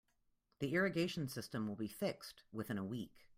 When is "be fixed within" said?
1.75-2.79